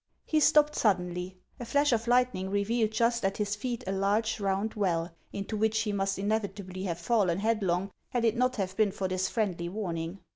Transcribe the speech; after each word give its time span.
He 0.25 0.39
stopped 0.39 0.75
suddenly. 0.75 1.37
A 1.59 1.65
flash 1.65 1.91
of 1.91 2.07
lightning 2.07 2.49
revealed 2.49 2.89
just 2.89 3.23
at 3.23 3.37
his 3.37 3.55
feet 3.55 3.83
a 3.85 3.91
large, 3.91 4.39
round 4.39 4.73
well, 4.73 5.11
into 5.31 5.55
which 5.55 5.81
he 5.81 5.91
must 5.91 6.17
inevitably 6.17 6.81
have 6.85 6.97
fallen 6.97 7.37
headlong 7.37 7.91
had 8.09 8.25
it 8.25 8.35
not 8.35 8.55
have 8.55 8.75
been 8.75 8.91
for 8.91 9.07
this 9.07 9.29
friendly 9.29 9.69
warning. 9.69 10.17